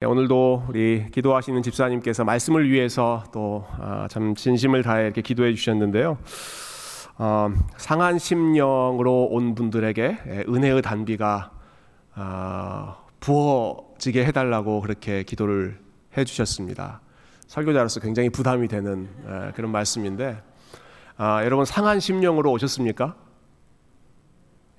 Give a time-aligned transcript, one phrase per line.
[0.00, 6.18] 네, 오늘도 우리 기도하시는 집사님께서 말씀을 위해서 또참 아, 진심을 다해 이렇게 기도해 주셨는데요.
[7.16, 11.50] 어, 상한 심령으로 온 분들에게 예, 은혜의 단비가
[12.14, 15.80] 어, 부어지게 해달라고 그렇게 기도를
[16.16, 17.00] 해 주셨습니다.
[17.48, 20.40] 설교자로서 굉장히 부담이 되는 에, 그런 말씀인데
[21.16, 23.16] 아, 여러분 상한 심령으로 오셨습니까?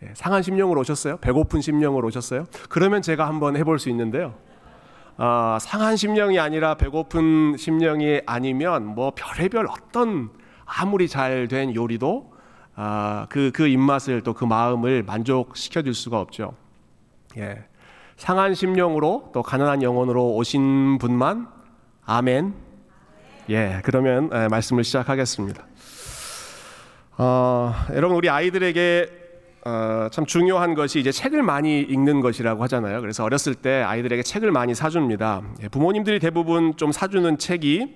[0.01, 1.17] 예, 상한 심령으로 오셨어요?
[1.17, 2.45] 배고픈 심령으로 오셨어요?
[2.69, 4.35] 그러면 제가 한번 해볼 수 있는데요.
[5.21, 10.29] 어, 상한 심령이 아니라 배고픈 심령이 아니면 뭐 별의별 어떤
[10.65, 12.31] 아무리 잘 된 요리도
[12.75, 16.53] 아, 그, 그 입맛을 또 그 마음을 만족시켜 줄 수가 없죠.
[17.37, 17.65] 예.
[18.15, 21.49] 상한 심령으로 또 가난한 영혼으로 오신 분만
[22.05, 22.53] 아멘.
[23.49, 25.65] 예, 그러면 예, 말씀을 시작하겠습니다.
[27.17, 29.18] 어, 여러분 우리 아이들에게
[29.65, 33.01] 어, 참 중요한 것이 이제 책을 많이 읽는 것이라고 하잖아요.
[33.01, 35.41] 그래서 어렸을 때 아이들에게 책을 많이 사줍니다.
[35.63, 37.95] 예, 부모님들이 대부분 좀 사주는 책이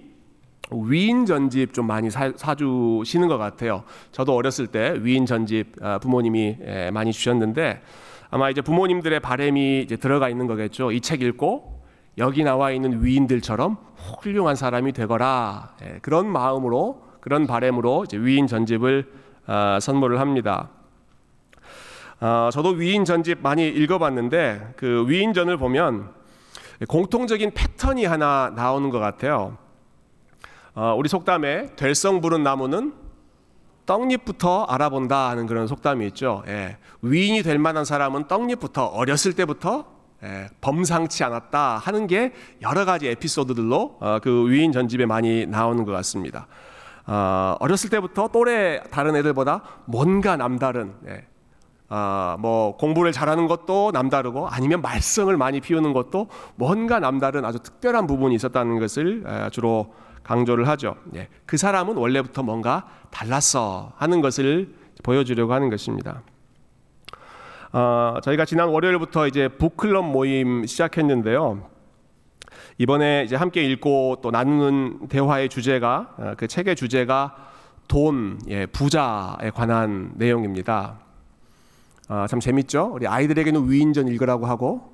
[0.71, 3.84] 위인 전집 좀 많이 사, 사주시는 것 같아요.
[4.12, 7.82] 저도 어렸을 때 위인 전집 아, 부모님이 예, 많이 주셨는데
[8.29, 10.91] 아마 이제 부모님들의 바램이 이제 들어가 있는 거겠죠.
[10.91, 11.82] 이 책 읽고
[12.18, 13.77] 여기 나와 있는 위인들처럼
[14.21, 19.10] 훌륭한 사람이 되거라 예, 그런 마음으로 그런 바램으로 이제 위인 전집을
[19.45, 20.70] 아, 선물을 합니다.
[22.24, 26.10] 어, 저도 위인 전집 많이 읽어봤는데 그 위인전을 보면
[26.88, 29.57] 공통적인 패턴이 하나 나오는 것 같아요.
[30.74, 32.94] 어, 우리 속담에 될성 부른 나무는
[33.85, 36.44] 떡잎부터 알아본다 하는 그런 속담이 있죠.
[36.48, 36.77] 예.
[37.01, 39.85] 위인이 될 만한 사람은 떡잎부터 어렸을 때부터
[40.24, 45.91] 예, 범상치 않았다 하는 게 여러 가지 에피소드들로 어, 그 위인 전집에 많이 나오는 것
[45.91, 46.48] 같습니다.
[47.05, 51.27] 어, 어렸을 때부터 또래 다른 애들보다 뭔가 남다른 예,
[51.96, 58.08] 아, 뭐 공부를 잘하는 것도 남다르고 아니면 말썽을 많이 피우는 것도 뭔가 남다른 아주 특별한
[58.08, 60.96] 부분이 있었다는 것을 주로 강조를 하죠.
[61.13, 66.23] 예, 그 사람은 원래부터 뭔가 달랐어 하는 것을 보여주려고 하는 것입니다.
[67.72, 71.69] 어, 저희가 지난 월요일부터 이제 북클럽 모임 시작했는데요.
[72.79, 77.35] 이번에 이제 함께 읽고 또 나누는 대화의 주제가 어, 그 책의 주제가
[77.88, 81.03] 돈, 예, 부자에 관한 내용입니다.
[82.09, 82.91] 아, 참 재밌죠?
[82.94, 84.94] 우리 아이들에게는 위인전 읽으라고 하고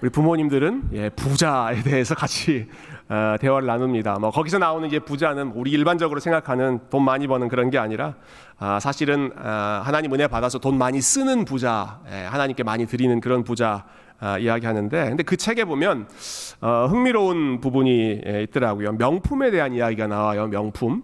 [0.00, 2.68] 우리 부모님들은 예, 부자에 대해서 같이
[3.08, 4.18] 어, 대화를 나눕니다.
[4.18, 8.14] 뭐 거기서 나오는 이제 부자는 우리 일반적으로 생각하는 돈 많이 버는 그런 게 아니라
[8.58, 13.44] 아, 사실은 아, 하나님 은혜 받아서 돈 많이 쓰는 부자, 예, 하나님께 많이 드리는 그런
[13.44, 13.86] 부자
[14.20, 16.06] 아, 이야기하는데, 근데 그 책에 보면
[16.60, 18.92] 어, 흥미로운 부분이 예, 있더라고요.
[18.92, 20.46] 명품에 대한 이야기가 나와요.
[20.46, 21.02] 명품.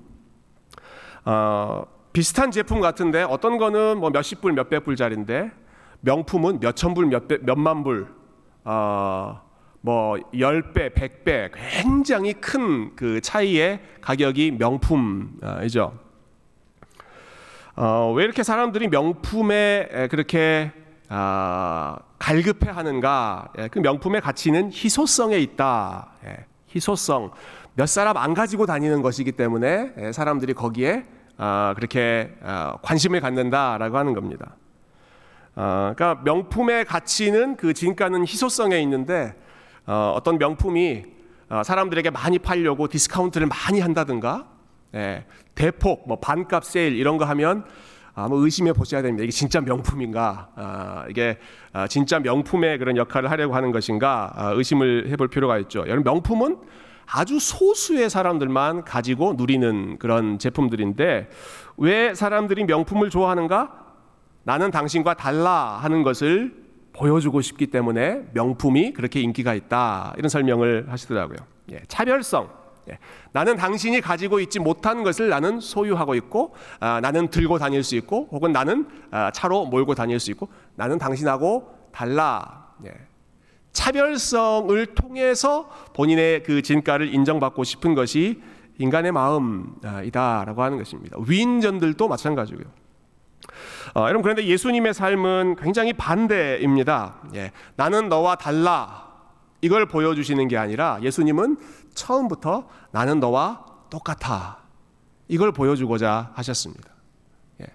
[1.24, 1.82] 어,
[2.12, 5.50] 비슷한 제품 같은데 어떤 거는 뭐 몇십 불, 몇백 불짜리인데
[6.00, 8.08] 명품은 몇천 불, 몇백, 몇만 불,
[8.64, 9.40] 어,
[9.82, 15.98] 뭐 10배, 100배 굉장히 큰 그 차이의 가격이 명품이죠.
[17.76, 20.72] 어, 왜 이렇게 사람들이 명품에 그렇게
[21.08, 23.48] 아, 갈급해 하는가?
[23.58, 26.12] 예, 그 명품의 가치는 희소성에 있다.
[26.26, 26.44] 예,
[26.74, 27.30] 희소성.
[27.74, 31.19] 몇 사람 안 가지고 다니는 것이기 때문에 예, 사람들이 거기에 아,
[31.74, 34.56] 그렇게 아, 관심을 갖는다라고 하는 겁니다.
[35.54, 39.34] 아, 그러니까 명품의 가치는 그 진가는 희소성에 있는데
[39.86, 41.04] 어, 어떤 명품이
[41.64, 44.46] 사람들에게 많이 팔려고 디스카운트를 많이 한다든가
[44.94, 45.24] 예,
[45.54, 47.64] 대폭 뭐 반값 세일 이런 거 하면
[48.14, 49.24] 아마 의심해 보셔야 됩니다.
[49.24, 51.06] 이게 진짜 명품인가?
[51.08, 51.38] 이게
[51.88, 54.32] 진짜 명품의 그런 역할을 하려고 하는 것인가?
[54.54, 55.80] 의심을 해볼 필요가 있죠.
[55.88, 56.58] 여러분 명품은
[57.12, 61.28] 아주 소수의 사람들만 가지고 누리는 그런 제품들인데
[61.76, 63.80] 왜 사람들이 명품을 좋아하는가?
[64.44, 66.54] 나는 당신과 달라 하는 것을
[66.92, 70.14] 보여주고 싶기 때문에 명품이 그렇게 인기가 있다.
[70.18, 71.38] 이런 설명을 하시더라고요.
[71.72, 72.48] 예, 차별성.
[72.90, 72.98] 예,
[73.32, 78.28] 나는 당신이 가지고 있지 못한 것을 나는 소유하고 있고, 아, 나는 들고 다닐 수 있고,
[78.32, 82.66] 혹은 나는 아, 차로 몰고 다닐 수 있고, 나는 당신하고 달라.
[82.86, 82.92] 예,
[83.72, 88.40] 차별성을 통해서 본인의 그 진가를 인정받고 싶은 것이
[88.78, 91.16] 인간의 마음이다라고 하는 것입니다.
[91.26, 92.66] 위인전들도 마찬가지고요.
[93.94, 97.18] 어, 여러분 그런데 예수님의 삶은 굉장히 반대입니다.
[97.34, 99.08] 예, 나는 너와 달라
[99.60, 101.56] 이걸 보여주시는 게 아니라 예수님은
[101.94, 104.58] 처음부터 나는 너와 똑같아
[105.28, 106.90] 이걸 보여주고자 하셨습니다.
[107.62, 107.66] 예.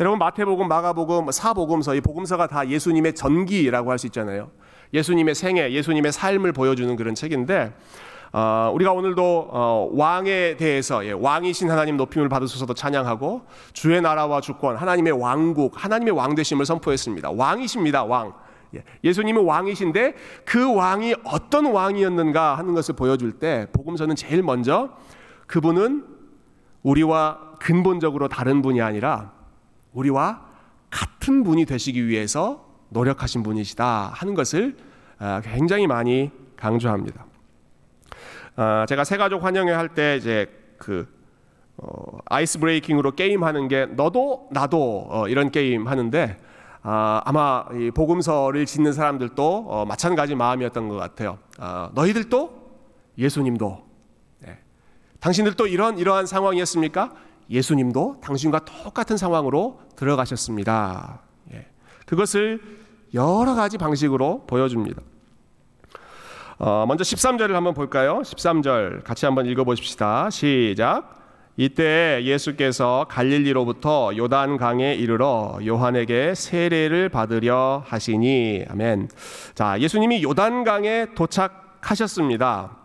[0.00, 4.50] 여러분 마태복음, 마가복음, 사복음서 이 복음서가 다 예수님의 전기라고 할 수 있잖아요.
[4.92, 7.72] 예수님의 생애, 예수님의 삶을 보여주는 그런 책인데
[8.32, 13.42] 어, 우리가 오늘도 어, 왕에 대해서 예, 왕이신 하나님 높임을 받으소서도 찬양하고
[13.72, 17.32] 주의 나라와 주권, 하나님의 왕국, 하나님의 왕 되심을 선포했습니다.
[17.32, 18.32] 왕이십니다, 왕.
[18.76, 20.14] 예, 예수님은 왕이신데
[20.44, 24.90] 그 왕이 어떤 왕이었는가 하는 것을 보여줄 때 복음서는 제일 먼저
[25.48, 26.04] 그분은
[26.84, 29.32] 우리와 근본적으로 다른 분이 아니라
[29.92, 30.46] 우리와
[30.88, 34.76] 같은 분이 되시기 위해서 노력하신 분이시다 하는 것을
[35.18, 37.26] 아, 굉장히 많이 강조합니다.
[38.56, 40.46] 아, 제가 새가족 환영회 할 때 이제
[40.78, 41.08] 그
[41.76, 46.36] 어, 아이스 브레이킹으로 게임 하는 게 너도 나도 어, 이런 게임 하는데
[46.82, 51.38] 아, 아마 이 복음서를 짓는 사람들도 어, 마찬가지 마음이었던 것 같아요.
[51.58, 52.60] 아, 너희들도
[53.18, 53.84] 예수님도
[54.40, 54.58] 네.
[55.20, 57.12] 당신들도 이런 이러한 상황이었습니까?
[57.50, 61.20] 예수님도 당신과 똑같은 상황으로 들어가셨습니다.
[62.10, 62.16] 예.
[62.16, 62.60] 그것을
[63.14, 65.00] 여러 가지 방식으로 보여줍니다.
[66.58, 68.20] 어, 먼저 13절을 한번 볼까요?
[68.22, 70.28] 13절 같이 한번 읽어보십시다.
[70.30, 71.18] 시작.
[71.56, 79.08] 이때 예수께서 갈릴리로부터 요단 강에 이르러 요한에게 세례를 받으려 하시니 아멘.
[79.54, 82.76] 자, 예수님이 요단 강에 도착하셨습니다.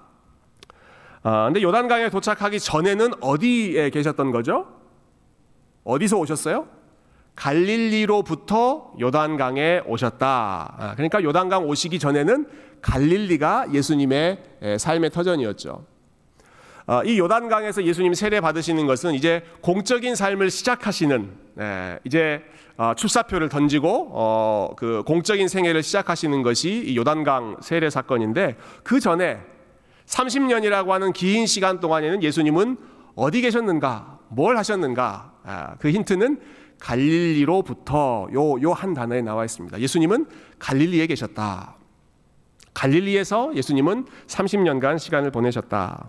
[1.24, 4.68] 아, 근데 요단강에 도착하기 전에는 어디에 계셨던 거죠?
[5.84, 6.68] 어디서 오셨어요?
[7.36, 10.76] 갈릴리로부터 요단강에 오셨다.
[10.78, 12.48] 아, 그러니까 요단강 오시기 전에는
[12.82, 15.86] 갈릴리가 예수님의 삶의 터전이었죠.
[16.88, 21.32] 아, 이 요단강에서 예수님 세례 받으시는 것은 이제 공적인 삶을 시작하시는
[22.06, 22.44] 이제
[22.78, 29.40] 아, 출사표를 던지고 어, 그 공적인 생애를 시작하시는 것이 이 요단강 세례 사건인데 그 전에
[30.06, 32.78] 30년이라고 하는 긴 시간 동안에는 예수님은
[33.16, 36.40] 어디 계셨는가, 뭘 하셨는가, 아, 그 힌트는
[36.80, 39.80] 갈릴리로부터 요 요 한 단어에 나와 있습니다.
[39.80, 40.28] 예수님은
[40.60, 41.76] 갈릴리에 계셨다.
[42.74, 46.08] 갈릴리에서 예수님은 30년간 시간을 보내셨다.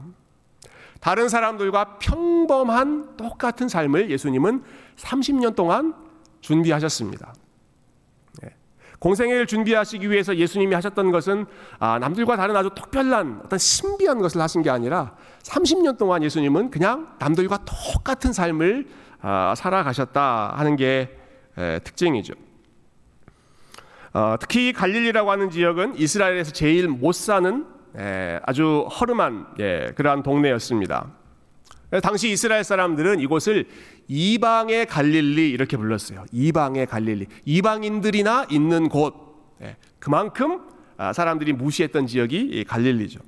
[1.00, 4.62] 다른 사람들과 평범한 똑같은 삶을 예수님은
[4.96, 5.94] 30년 동안
[6.40, 7.34] 준비하셨습니다.
[8.98, 11.44] 공생애를 준비하시기 위해서 예수님이 하셨던 것은
[11.78, 17.14] 아, 남들과 다른 아주 특별한 어떤 신비한 것을 하신 게 아니라 30년 동안 예수님은 그냥
[17.18, 19.05] 남들과 똑같은 삶을 아,
[19.56, 21.16] 살아가셨다 하는 게
[21.58, 22.34] 에, 특징이죠.
[24.12, 27.66] 어, 특히 갈릴리라고 하는 지역은 이스라엘에서 제일 못 사는
[27.98, 31.12] 에, 아주 허름한 예, 그러한 동네였습니다.
[32.02, 33.66] 당시 이스라엘 사람들은 이곳을
[34.08, 36.24] 이방의 갈릴리 이렇게 불렀어요.
[36.32, 37.26] 이방의 갈릴리.
[37.44, 39.14] 이방인들이나 있는 곳.
[39.62, 40.62] 예, 그만큼
[40.98, 43.20] 아, 사람들이 무시했던 지역이 갈릴리죠.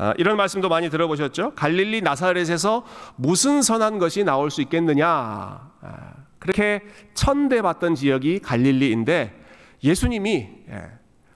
[0.00, 1.52] 아, 이런 말씀도 많이 들어보셨죠?
[1.54, 2.86] 갈릴리 나사렛에서
[3.16, 5.06] 무슨 선한 것이 나올 수 있겠느냐?
[5.06, 6.80] 아, 그렇게
[7.12, 9.38] 천대받던 지역이 갈릴리인데
[9.84, 10.90] 예수님이 예,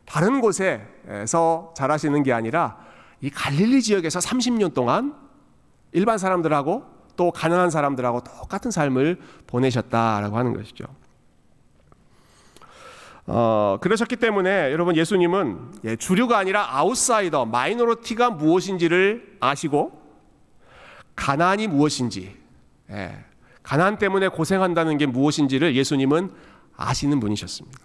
[0.06, 2.78] 다른 곳에서 자라시는 게 아니라
[3.20, 5.14] 이 갈릴리 지역에서 30년 동안
[5.92, 6.84] 일반 사람들하고
[7.16, 10.86] 또 가난한 사람들하고 똑같은 삶을 보내셨다라고 하는 것이죠.
[13.26, 20.02] 어, 그러셨기 때문에 여러분 예수님은 예, 주류가 아니라 아웃사이더, minority가 무엇인지를 아시고
[21.16, 22.36] 가난이 무엇인지,
[22.90, 23.24] 예,
[23.62, 26.30] 가난 때문에 고생한다는 게 무엇인지를 예수님은
[26.76, 27.78] 아시는 분이셨습니다.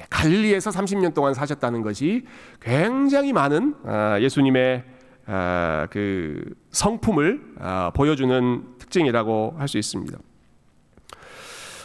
[0.00, 2.26] 예, 갈릴리에서 30년 동안 사셨다는 것이
[2.60, 4.84] 굉장히 많은 아, 예수님의
[5.26, 10.18] 아, 그 성품을 아, 보여주는 특징이라고 할 수 있습니다.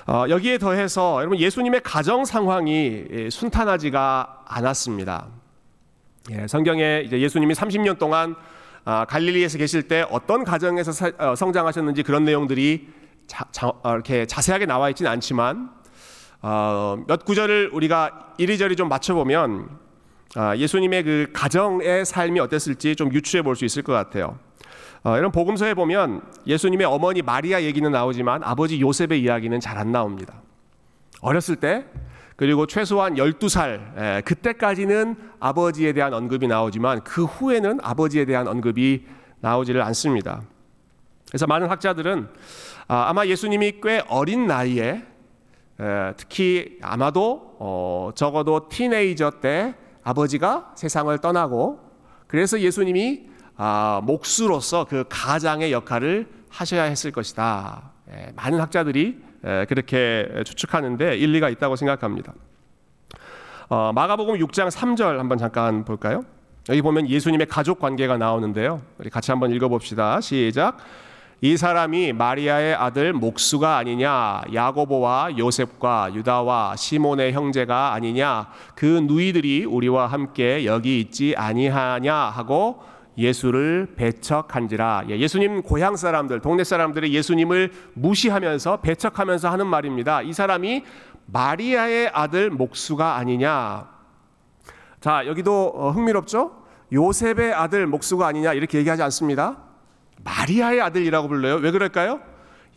[0.07, 5.27] 어, 여기에 더해서 여러분 예수님의 가정 상황이 예, 순탄하지가 않았습니다.
[6.31, 8.35] 예, 성경에 이제 예수님이 30년 동안
[8.83, 12.87] 아, 갈릴리에서 계실 때 어떤 가정에서 어, 성장하셨는지 그런 내용들이
[13.25, 15.71] 자, 자, 어, 이렇게 자세하게 나와 있지는 않지만
[16.43, 19.69] 어, 몇 구절을 우리가 이리저리 좀 맞춰보면
[20.35, 24.37] 아, 예수님의 그 가정의 삶이 어땠을지 좀 유추해 볼 수 있을 것 같아요.
[25.05, 30.41] 어, 이런 복음서에 보면 예수님의 어머니 마리아 얘기는 나오지만 아버지 요셉의 이야기는 잘 안 나옵니다.
[31.21, 31.85] 어렸을 때
[32.35, 39.05] 그리고 최소한 12살 에, 그때까지는 아버지에 대한 언급이 나오지만 그 후에는 아버지에 대한 언급이
[39.41, 40.41] 나오지를 않습니다.
[41.27, 42.27] 그래서 많은 학자들은
[42.87, 45.03] 아, 마 예수님이 꽤 어린 나이에
[45.79, 51.79] 에, 특히 아마도 어, 적어도 티네이저 때 아버지가 세상을 떠나고
[52.25, 57.91] 그래서 예수님이 아, 목수로서 그 가장의 역할을 하셔야 했을 것이다.
[58.11, 62.33] 예, 많은 학자들이 예, 그렇게 추측하는데 일리가 있다고 생각합니다.
[63.69, 66.23] 어, 마가복음 6장 3절 한번 잠깐 볼까요?
[66.69, 68.81] 여기 보면 예수님의 가족 관계가 나오는데요.
[68.97, 70.19] 우리 같이 한번 읽어봅시다.
[70.21, 70.77] 시작.
[71.41, 80.07] 이 사람이 마리아의 아들 목수가 아니냐 야고보와 요셉과 유다와 시몬의 형제가 아니냐 그 누이들이 우리와
[80.07, 82.81] 함께 여기 있지 아니하냐 하고
[83.17, 90.83] 예수를 배척한지라 예, 예수님 고향 사람들 동네 사람들이 예수님을 무시하면서 배척하면서 하는 말입니다 이 사람이
[91.27, 93.89] 마리아의 아들 목수가 아니냐.
[95.01, 96.63] 자, 여기도 어, 흥미롭죠?
[96.93, 99.57] 요셉의 아들 목수가 아니냐 이렇게 얘기하지 않습니다.
[100.23, 101.55] 마리아의 아들이라고 불러요.
[101.55, 102.21] 왜 그럴까요?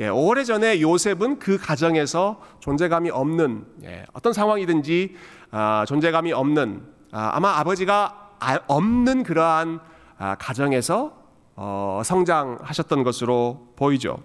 [0.00, 5.16] 예, 오래전에 요셉은 그 가정에서 존재감이 없는 예, 어떤 상황이든지
[5.50, 9.97] 아, 존재감이 없는 아, 아마 아버지가 아, 없는 그러한 아,
[10.38, 11.12] 가정에서
[11.56, 14.18] 어, 성장하셨던 것으로 보이죠.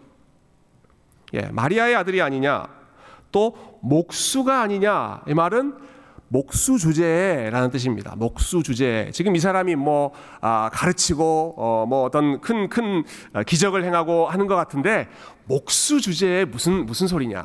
[1.33, 2.67] 예, 마리아의 아들이 아니냐,
[3.31, 5.75] 또 목수가 아니냐 이 말은
[6.27, 8.15] 목수 주제라는 뜻입니다.
[8.15, 9.11] 목수 주제.
[9.13, 14.47] 지금 이 사람이 뭐 아, 가르치고 어, 뭐 어떤 큰큰 큰 어, 기적을 행하고 하는
[14.47, 15.07] 것 같은데
[15.45, 17.43] 목수 주제에 무슨 무슨 소리냐?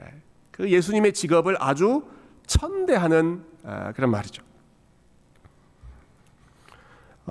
[0.00, 0.22] 예.
[0.50, 2.02] 그 예수님의 직업을 아주
[2.46, 4.42] 천대하는 아, 그런 말이죠.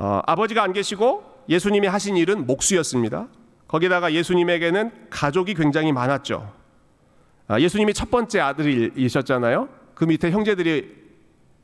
[0.01, 3.27] 어, 아버지가 안 계시고 예수님이 하신 일은 목수였습니다.
[3.67, 6.53] 거기다가 예수님에게는 가족이 굉장히 많았죠.
[7.49, 9.67] 아, 예수님이 첫 번째 아들이셨잖아요.
[9.95, 10.95] 그 밑에 형제들이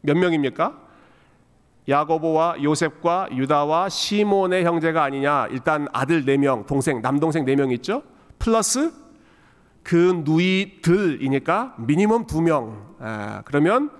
[0.02, 0.78] 몇 명입니까?
[1.88, 5.48] 야고보와 요셉과 유다와 시몬의 형제가 아니냐.
[5.52, 8.04] 일단 아들 네 명, 동생, 남동생 네명 있죠.
[8.38, 8.92] 플러스
[9.82, 12.96] 그 누이들이니까 미니멈 두 명.
[13.00, 13.92] 아, 그러면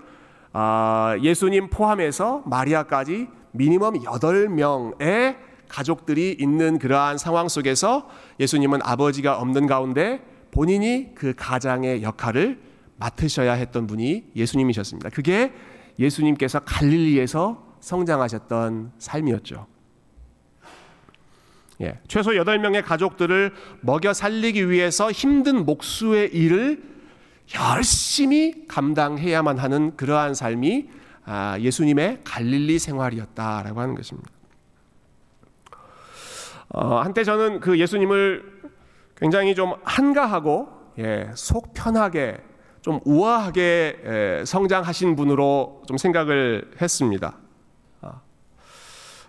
[0.52, 5.36] 아, 예수님 포함해서 마리아까지 미니멈 여덟 명의
[5.68, 8.08] 가족들이 있는 그러한 상황 속에서
[8.38, 12.60] 예수님은 아버지가 없는 가운데 본인이 그 가장의 역할을
[12.96, 15.10] 맡으셔야 했던 분이 예수님이셨습니다.
[15.10, 15.52] 그게
[15.98, 19.66] 예수님께서 갈릴리에서 성장하셨던 삶이었죠.
[21.82, 26.82] 예, 최소 8명의 가족들을 먹여 살리기 위해서 힘든 목수의 일을
[27.54, 30.96] 열심히 감당해야만 하는 그러한 삶이 아,
[31.60, 34.30] 예수님의 갈릴리 생활이었다라고 하는 것입니다.
[36.68, 38.44] 어, 한때 저는 그 예수님을
[39.16, 40.68] 굉장히 좀 한가하고
[40.98, 42.38] 예, 속 편하게
[42.80, 47.38] 좀 우아하게 예, 성장하신 분으로 좀 생각을 했습니다.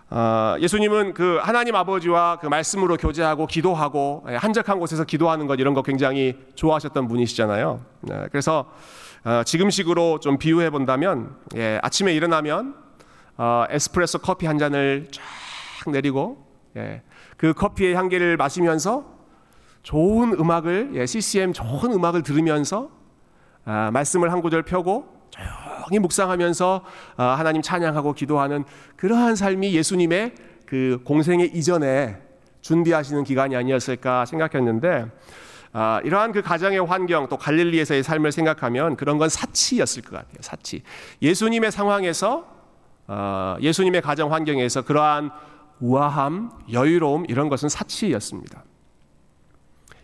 [0.10, 5.74] 아, 예수님은 그 하나님 아버지와 그 말씀으로 교제하고 기도하고 예, 한적한 곳에서 기도하는 것 이런
[5.74, 7.82] 거 굉장히 좋아하셨던 분이시잖아요.
[8.02, 8.72] 네, 그래서
[9.26, 12.76] 어, 지금식으로 좀 비유해 본다면 예, 아침에 일어나면
[13.36, 16.48] 어, 에스프레소 커피 한 잔을 쫙 내리고
[16.78, 17.02] 예,
[17.36, 19.06] 그 커피의 향기를 마시면서
[19.84, 22.90] 좋은 음악을 예, CCM 좋은 음악을 들으면서
[23.66, 25.06] 아, 말씀을 한 구절 펴고
[25.88, 26.82] 조용히 묵상하면서
[27.18, 28.66] 아, 하나님 찬양하고 기도하는
[28.96, 30.34] 그러한 삶이 예수님의
[30.66, 32.18] 그 공생의 이전에
[32.62, 35.08] 준비하시는 기간이 아니었을까 생각했는데
[35.74, 40.38] 아, 이러한 그 가정의 환경 또 갈릴리에서의 삶을 생각하면 그런 건 사치였을 것 같아요.
[40.42, 40.84] 사치.
[41.22, 42.56] 예수님의 상황에서
[43.08, 45.32] 어, 예수님의 가정 환경에서 그러한
[45.80, 48.64] 우아함, 여유로움 이런 것은 사치였습니다.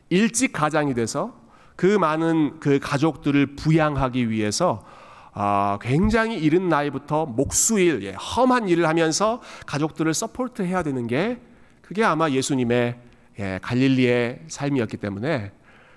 [0.09, 1.33] 일찍 가장이 돼서
[1.75, 4.85] 그 많은 그 가족들을 부양하기 위해서
[5.33, 11.39] 아, 굉장히 이른 나이부터 목수일, 예, 험한 일을 하면서 가족들을 서포트해야 되는 게
[11.81, 12.99] 그게 아마 예수님의
[13.39, 15.51] 예, 갈릴리의 삶이었기 때문에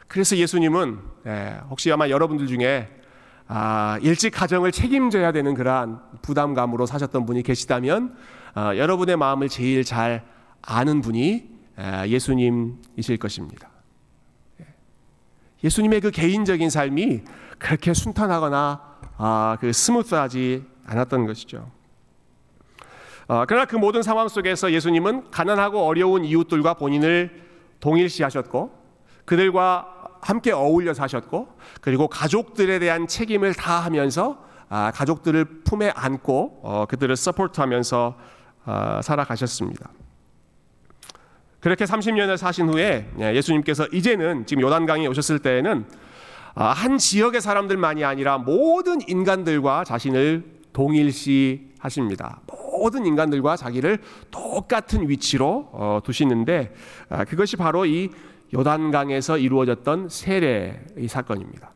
[0.09, 2.89] 그래서 예수님은 예, 혹시 아마 여러분들 중에
[3.49, 8.17] 아, 일찍 가정을 책임져야 되는 그러한 부담감으로 사셨던 분이 계시다면
[8.55, 10.25] 아, 여러분의 마음을 제일 잘
[10.63, 13.69] 아는 분이 아, 예수님이실 것입니다.
[14.63, 14.67] 예.
[15.63, 17.21] 예수님의 그 개인적인 삶이
[17.59, 21.71] 그렇게 순탄하거나 아, 그 스무스하지 않았던 것이죠.
[23.29, 27.45] 아, 그러나 그 모든 상황 속에서 예수님은 가난하고 어려운 이웃들과 본인을
[27.81, 28.71] 동일시하셨고
[29.25, 31.49] 그들과 함께 어울려 사셨고
[31.81, 38.17] 그리고 가족들에 대한 책임을 다하면서 아, 가족들을 품에 안고 어, 그들을 서포트하면서
[38.65, 39.91] 아, 살아가셨습니다.
[41.61, 45.97] 그렇게 30년을 사신 후에 예, 예수님께서 이제는 지금 요단강에 오셨을 때에는 아,
[46.65, 52.41] 한 지역의 사람들만이 아니라 모든 인간들과 자신을 동일시 하십니다.
[52.47, 53.99] 모든 인간들과 자기를
[54.31, 56.75] 똑같은 위치로 어, 두시는데
[57.11, 58.11] 아, 그것이 바로 이
[58.55, 61.73] 요단강에서 이루어졌던 세례 의 사건입니다.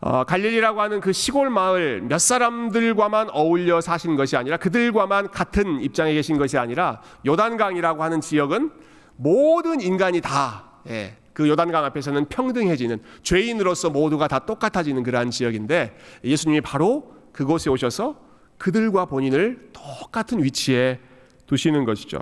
[0.00, 6.12] 어, 갈릴리라고 하는 그 시골 마을 몇 사람들과만 어울려 사신 것이 아니라 그들과만 같은 입장에
[6.12, 8.70] 계신 것이 아니라 요단강이라고 하는 지역은
[9.16, 16.60] 모든 인간이 다 예, 그 요단강 앞에서는 평등해지는 죄인으로서 모두가 다 똑같아지는 그러한 지역인데 예수님이
[16.60, 18.16] 바로 그곳에 오셔서
[18.56, 21.00] 그들과 본인을 똑같은 위치에
[21.46, 22.20] 두시는 것이죠.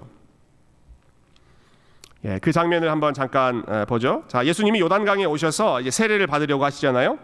[2.24, 4.24] 예, 그 장면을 한번 잠깐 어, 보죠.
[4.28, 7.18] 자, 예수님이 요단강에 오셔서 세례를 받으려고 하시잖아요.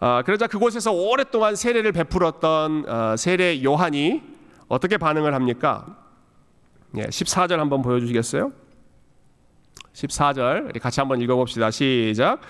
[0.00, 4.22] 어, 그러자 그곳에서 오랫동안 세례를 베풀었던 어, 세례 요한이
[4.68, 5.96] 어떻게 반응을 합니까?
[6.96, 8.63] 예, 14절 한번 보여주시겠어요?
[9.94, 11.70] 14절 같이 한번 읽어봅시다.
[11.70, 12.40] 시작.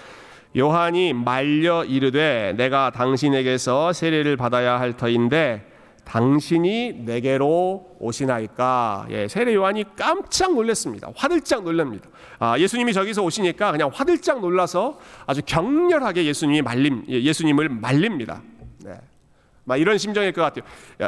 [0.57, 5.71] 요한이 말려 이르되 내가 당신에게서 세례를 받아야 할 터인데
[6.05, 9.07] 당신이 내게로 오시나이까?
[9.11, 11.11] 예, 세례 요한이 깜짝 놀랐습니다.
[11.17, 12.09] 화들짝 놀랍니다.
[12.39, 18.43] 아, 예수님이 저기서 오시니까 그냥 화들짝 놀라서 아주 격렬하게 예수님이 말림, 예, 예수님을 말립니다.
[18.85, 19.01] 네.
[19.65, 20.65] 막 이런 심정일 것 같아요.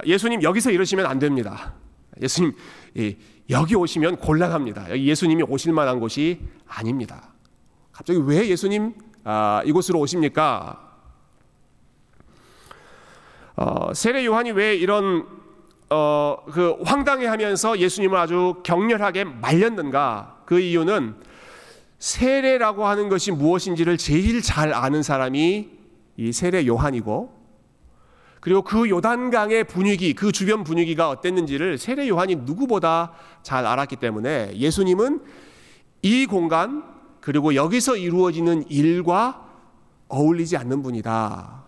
[0.06, 1.74] 예수님 여기서 이러시면 안 됩니다.
[2.20, 2.52] 예수님
[2.96, 3.16] 예,
[3.50, 4.90] 여기 오시면 곤란합니다.
[4.90, 7.28] 여기 예수님이 오실 만한 곳이 아닙니다.
[7.92, 10.82] 갑자기 왜 예수님 아, 이곳으로 오십니까?
[13.56, 15.26] 어, 세례 요한이 왜 이런
[15.88, 20.42] 어, 그 황당해하면서 예수님을 아주 격렬하게 말렸는가?
[20.44, 21.16] 그 이유는
[21.98, 25.70] 세례라고 하는 것이 무엇인지를 제일 잘 아는 사람이
[26.18, 27.35] 이 세례 요한이고
[28.46, 33.10] 그리고 그 요단강의 분위기, 그 주변 분위기가 어땠는지를 세례 요한이 누구보다
[33.42, 35.20] 잘 알았기 때문에 예수님은
[36.02, 36.84] 이 공간
[37.20, 39.48] 그리고 여기서 이루어지는 일과
[40.06, 41.64] 어울리지 않는 분이다.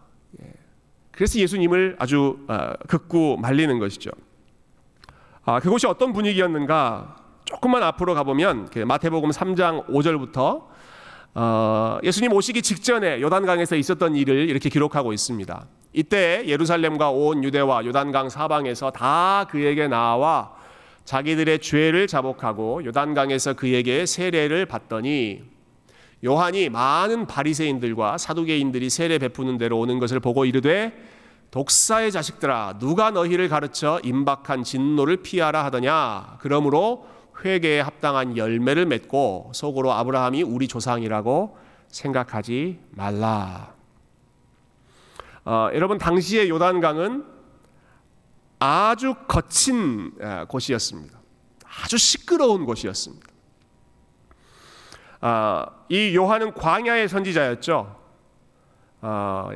[1.10, 4.12] 그래서 예수님을 아주 어, 극구 말리는 것이죠.
[5.46, 7.16] 아, 그곳이 어떤 분위기였는가?
[7.44, 10.66] 조금만 앞으로 가보면 그 마태복음 3장 5절부터
[11.34, 15.66] 어, 예수님 오시기 직전에 요단강에서 있었던 일을 이렇게 기록하고 있습니다.
[15.92, 20.52] 이때 예루살렘과 온 유대와 요단강 사방에서 다 그에게 나와
[21.04, 25.42] 자기들의 죄를 자복하고 요단강에서 그에게 세례를 받더니
[26.24, 30.92] 요한이 많은 바리새인들과 사두개인들이 세례 베푸는 대로 오는 것을 보고 이르되
[31.50, 37.06] 독사의 자식들아 누가 너희를 가르쳐 임박한 진노를 피하라 하더냐 그러므로
[37.44, 41.56] 회개에 합당한 열매를 맺고 속으로 아브라함이 우리 조상이라고
[41.88, 43.74] 생각하지 말라.
[45.44, 47.24] 어, 여러분 당시의 요단강은
[48.58, 50.12] 아주 거친
[50.48, 51.18] 곳이었습니다.
[51.82, 53.26] 아주 시끄러운 곳이었습니다.
[55.20, 57.96] 아, 이 요한은 광야의 선지자였죠.
[59.00, 59.50] 어,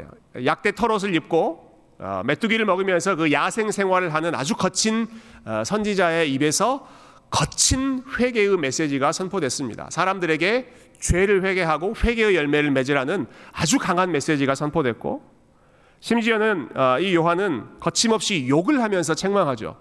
[0.44, 5.06] 약대 털옷을 입고 어, 메뚜기를 먹으면서 그 야생 생활을 하는 아주 거친
[5.44, 6.88] 어, 선지자의 입에서
[7.32, 9.88] 거친 회개의 메시지가 선포됐습니다.
[9.90, 15.22] 사람들에게 죄를 회개하고 회개의 열매를 맺으라는 아주 강한 메시지가 선포됐고
[16.00, 16.68] 심지어는
[17.00, 19.76] 이 요한은 거침없이 욕을 하면서 책망하죠.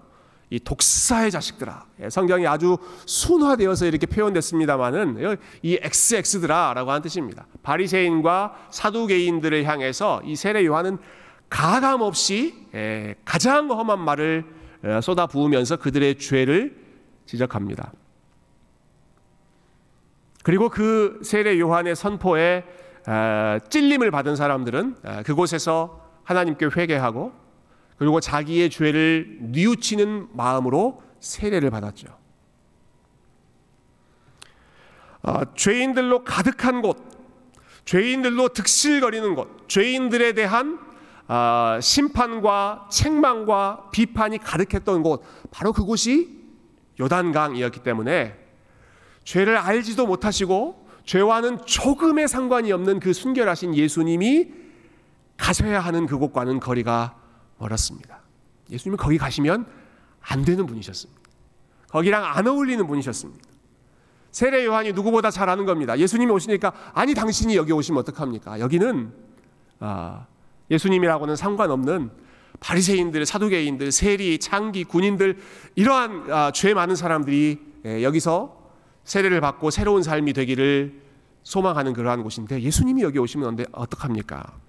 [0.50, 1.86] 이 독사의 자식들아.
[2.02, 7.46] 예, 성경이 아주 순화되어서 이렇게 표현됐습니다만은 이 XX들아라고 하는 뜻입니다.
[7.62, 10.98] 바리새인과 사두개인들을 향해서 이 세례 요한은
[11.48, 14.44] 가감 없이 예, 가장 험한 말을
[14.84, 16.76] 어, 쏟아 부으면서 그들의 죄를
[17.26, 17.92] 지적합니다.
[20.42, 22.64] 그리고 그 세례 요한의 선포에
[23.06, 27.32] 어, 찔림을 받은 사람들은 어, 그곳에서 하나님께 회개하고
[27.96, 32.08] 그리고 자기의 죄를 뉘우치는 마음으로 세례를 받았죠.
[35.22, 36.96] 아, 죄인들로 가득한 곳,
[37.84, 40.80] 죄인들로 득실거리는 곳, 죄인들에 대한
[41.28, 46.41] 아, 심판과 책망과 비판이 가득했던 곳, 바로 그곳이
[47.00, 48.38] 요단강이었기 때문에
[49.24, 54.50] 죄를 알지도 못하시고 죄와는 조금의 상관이 없는 그 순결하신 예수님이
[55.36, 57.16] 가셔야 하는 그곳과는 거리가
[57.58, 58.20] 멀었습니다.
[58.70, 59.66] 예수님은 거기 가시면
[60.20, 61.20] 안 되는 분이셨습니다.
[61.88, 63.48] 거기랑 안 어울리는 분이셨습니다.
[64.30, 65.98] 세례 요한이 누구보다 잘 아는 겁니다.
[65.98, 68.60] 예수님이 오시니까 아니 당신이 여기 오시면 어떡합니까?
[68.60, 69.12] 여기는
[69.80, 70.26] 아,
[70.70, 72.10] 예수님이라고는 상관없는
[72.62, 75.36] 바리새인들, 사두개인들, 세리, 창기, 군인들
[75.74, 78.56] 이러한 아, 죄 많은 사람들이 예, 여기서
[79.04, 81.02] 세례를 받고 새로운 삶이 되기를
[81.42, 84.60] 소망하는 그러한 곳인데 예수님이 여기 오시면 어떡합니까?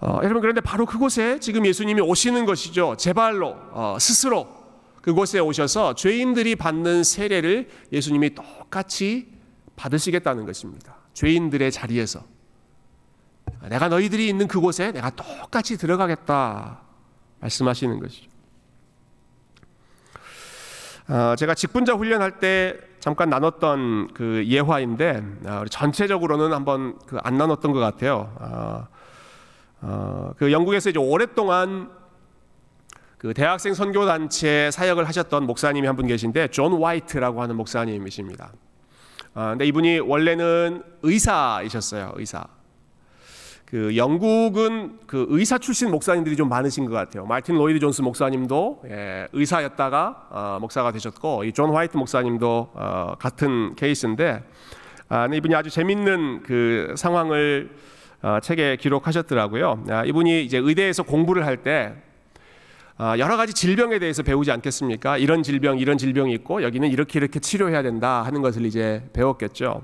[0.00, 2.94] 어, 여러분 그런데 바로 그곳에 지금 예수님이 오시는 것이죠.
[2.96, 4.46] 제 발로 어, 스스로
[5.02, 9.32] 그곳에 오셔서 죄인들이 받는 세례를 예수님이 똑같이
[9.74, 10.96] 받으시겠다는 것입니다.
[11.14, 12.22] 죄인들의 자리에서
[13.68, 16.80] 내가 너희들이 있는 그곳에 내가 똑같이 들어가겠다
[17.40, 18.30] 말씀하시는 것이죠.
[21.08, 27.72] 어, 제가 직분자 훈련할 때 잠깐 나눴던 그 예화인데 어, 전체적으로는 한번 그 안 나눴던
[27.72, 28.34] 것 같아요.
[28.40, 28.86] 어,
[29.82, 31.90] 어, 그 영국에서 이제 오랫동안
[33.18, 38.52] 그 대학생 선교 단체 사역을 하셨던 목사님이 한 분 계신데 존 화이트라고 하는 목사님이십니다.
[39.34, 42.12] 아, 근데 이분이 원래는 의사이셨어요.
[42.16, 42.44] 의사.
[43.64, 47.24] 그 영국은 그 의사 출신 목사님들이 좀 많으신 것 같아요.
[47.24, 53.74] 마틴 로이드 존스 목사님도 예, 의사였다가 어, 목사가 되셨고 이 존 화이트 목사님도 어, 같은
[53.74, 54.42] 케이스인데
[55.08, 57.70] 아, 이분이 아주 재밌는 그 상황을
[58.22, 59.84] 어, 책에 기록하셨더라고요.
[59.90, 61.94] 아, 이분이 이제 의대에서 공부를 할 때
[62.96, 65.18] 아, 여러 가지 질병에 대해서 배우지 않겠습니까?
[65.18, 69.82] 이런 질병, 이런 질병이 있고 여기는 이렇게 이렇게 치료해야 된다 하는 것을 이제 배웠겠죠.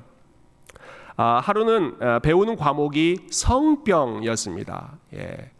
[1.23, 4.93] 아, 하루는 아, 배우는 과목이 성병이었습니다.
[5.17, 5.51] 예.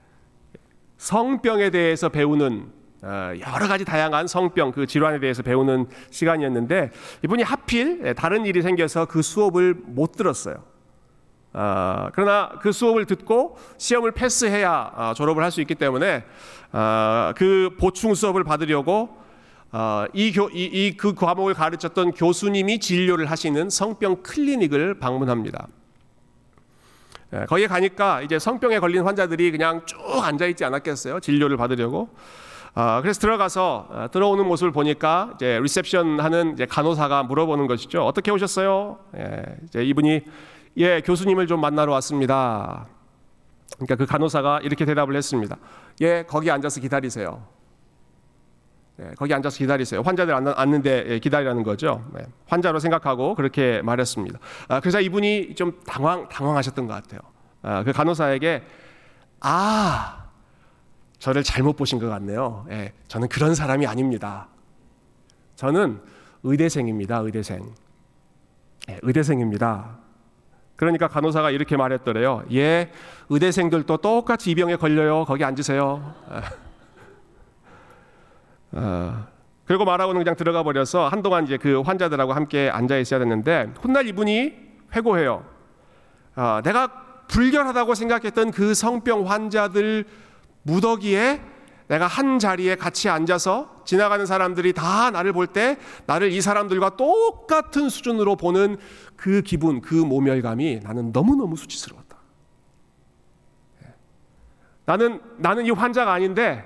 [0.97, 6.93] 성병에 대해서 배우는 어, 여러 가지 다양한 성병 그 질환에 대해서 배우는 시간이었는데
[7.25, 10.65] 이분이 하필 예, 다른 일이 생겨서 그 수업을 못 들었어요.
[11.53, 16.25] 어, 그러나 그 수업을 듣고 시험을 패스해야 어, 졸업을 할 수 있기 때문에
[16.73, 19.20] 어, 그 보충 수업을 받으려고 어,
[20.13, 25.69] 이그 그 과목을 가르쳤던 교수님이 진료를 하시는 성병 클리닉을 방문합니다.
[27.33, 31.21] 예, 거기에 가니까 이제 성병에 걸린 환자들이 그냥 쭉 앉아 있지 않았겠어요?
[31.21, 32.09] 진료를 받으려고.
[32.75, 38.05] 아, 그래서 들어가서 아, 들어오는 모습을 보니까 이제 리셉션 하는 이제 간호사가 물어보는 것이죠.
[38.05, 38.99] 어떻게 오셨어요?
[39.17, 40.23] 예, 이제 이분이
[40.79, 42.87] 예, 교수님을 좀 만나러 왔습니다.
[43.77, 45.57] 그러니까 그 간호사가 이렇게 대답을 했습니다.
[46.01, 47.60] 예, 거기 앉아서 기다리세요.
[49.01, 50.03] 예, 거기 앉아서 기다리세요.
[50.03, 52.05] 환자들 앉는데 예, 기다리라는 거죠.
[52.15, 54.39] 네, 환자로 생각하고 그렇게 말했습니다.
[54.69, 57.21] 아, 그래서 이분이 좀 당황 당황하셨던 것 같아요.
[57.63, 58.63] 아, 그 간호사에게
[59.41, 60.25] 아
[61.19, 62.67] 저를 잘못 보신 것 같네요.
[62.71, 64.49] 예, 저는 그런 사람이 아닙니다.
[65.57, 66.01] 저는
[66.43, 67.19] 의대생입니다.
[67.19, 67.75] 의대생.
[68.91, 69.99] 예, 의대생입니다.
[70.77, 72.45] 그러니까 간호사가 이렇게 말했더래요.
[72.53, 72.91] 예,
[73.29, 75.25] 의대생들도 똑같이 이 병에 걸려요.
[75.27, 76.15] 거기 앉으세요.
[78.73, 79.27] 어,
[79.65, 84.55] 그리고 말하고는 그냥 들어가 버려서 한동안 이제 그 환자들하고 함께 앉아 있어야 됐는데 훗날 이분이
[84.95, 85.45] 회고해요.
[86.37, 86.89] 어, 내가
[87.29, 90.05] 불결하다고 생각했던 그 성병 환자들
[90.63, 91.41] 무더기에
[91.87, 97.89] 내가 한 자리에 같이 앉아서 지나가는 사람들이 다 나를 볼 때 나를 이 사람들과 똑같은
[97.89, 98.77] 수준으로 보는
[99.17, 102.17] 그 기분, 그 모멸감이 나는 너무너무 수치스러웠다.
[103.85, 103.95] 예.
[104.87, 106.65] 나는, 나는 이 환자가 아닌데,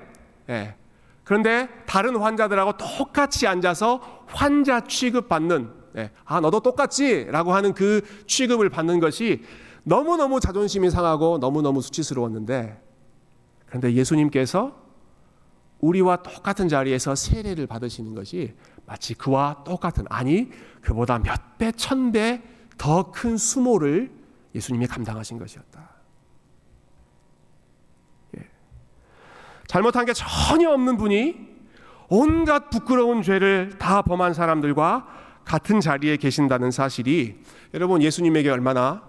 [0.51, 0.75] 예.
[1.25, 6.11] 그런데 다른 환자들하고 똑같이 앉아서 환자 취급받는, 예.
[6.25, 7.25] 아, 너도 똑같지?
[7.25, 9.43] 라고 하는 그 취급을 받는 것이
[9.85, 12.81] 너무너무 자존심이 상하고 너무너무 수치스러웠는데,
[13.67, 14.83] 그런데 예수님께서
[15.81, 18.55] 우리와 똑같은 자리에서 세례를 받으시는 것이
[18.87, 22.43] 마치 그와 똑같은 아니 그보다 몇 배, 천 배
[22.77, 24.11] 더 큰 수모를
[24.55, 25.94] 예수님이 감당하신 것이었다.
[29.67, 31.55] 잘못한 게 전혀 없는 분이
[32.09, 35.07] 온갖 부끄러운 죄를 다 범한 사람들과
[35.45, 37.41] 같은 자리에 계신다는 사실이
[37.75, 39.03] 여러분 예수님에게 얼마나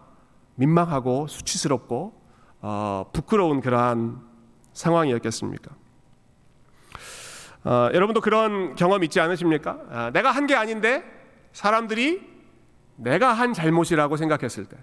[0.56, 2.22] 민망하고 수치스럽고
[2.62, 4.22] 어, 부끄러운 그러한
[4.74, 5.72] 상황이었겠습니까?
[7.66, 9.80] 어, 여러분도 그런 경험 있지 않으십니까?
[9.90, 11.04] 아, 내가 한 게 아닌데
[11.52, 12.22] 사람들이
[12.98, 14.78] 내가 한 잘못이라고 생각했을 때,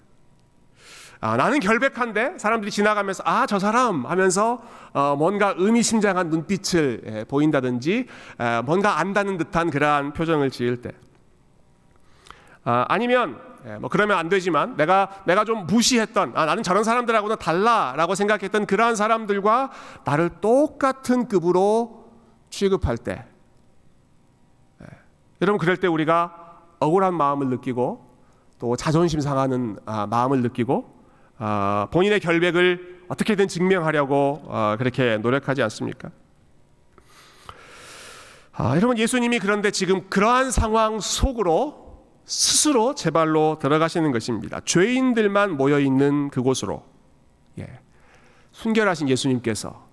[1.24, 4.60] 아, 나는 결백한데 사람들이 지나가면서 아 저 사람 하면서
[4.92, 8.06] 어, 뭔가 의미심장한 눈빛을 예, 보인다든지
[8.40, 10.90] 에, 뭔가 안다는 듯한 그러한 표정을 지을 때,
[12.64, 17.36] 아, 아니면 예, 뭐 그러면 안 되지만 내가 내가 좀 무시했던 아, 나는 저런 사람들하고는
[17.38, 19.70] 달라라고 생각했던 그러한 사람들과
[20.04, 22.10] 나를 똑같은 급으로
[22.50, 23.24] 취급할 때
[24.82, 24.86] 예,
[25.40, 28.10] 여러분 그럴 때 우리가 억울한 마음을 느끼고
[28.58, 31.01] 또 자존심 상하는 아, 마음을 느끼고 아,
[31.90, 36.10] 본인의 결백을 어떻게든 증명하려고 아, 그렇게 노력하지 않습니까?
[38.52, 41.82] 아, 여러분 예수님이 그런데 지금 그러한 상황 속으로
[42.24, 44.60] 스스로 제 발로 들어가시는 것입니다.
[44.64, 46.84] 죄인들만 모여 있는 그곳으로
[47.58, 47.80] 예.
[48.52, 49.86] 순결하신 예수님께서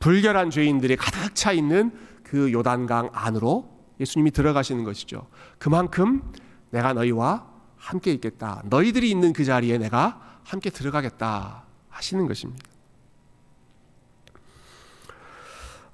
[0.00, 5.28] 불결한 죄인들이 가득 차 있는 그 요단강 안으로 예수님이 들어가시는 것이죠.
[5.58, 6.22] 그만큼
[6.70, 8.62] 내가 너희와 함께 있겠다.
[8.64, 12.64] 너희들이 있는 그 자리에 내가 함께 들어가겠다 하시는 것입니다.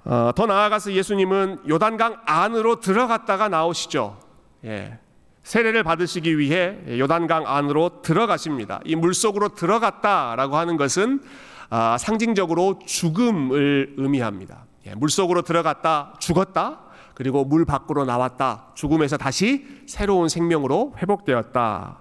[0.05, 4.19] 어, 더 나아가서 예수님은 요단강 안으로 들어갔다가 나오시죠.
[4.65, 4.99] 예.
[5.43, 8.79] 세례를 받으시기 위해 요단강 안으로 들어가십니다.
[8.85, 11.21] 이 물속으로 들어갔다라고 하는 것은
[11.69, 14.65] 아, 상징적으로 죽음을 의미합니다.
[14.85, 16.81] 예, 물속으로 들어갔다 죽었다
[17.13, 21.97] 그리고 물 밖으로 나왔다 죽음에서 다시 새로운 생명으로 회복되었다.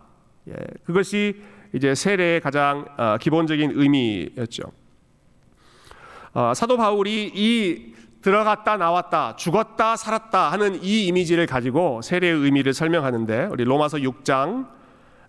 [0.49, 4.63] 예, 그것이 이제 세례의 가장 어, 기본적인 의미였죠.
[6.35, 13.49] 어, 사도 바울이 이 들어갔다 나왔다 죽었다 살았다 하는 이 이미지를 가지고 세례의 의미를 설명하는데
[13.51, 14.69] 우리 로마서 6장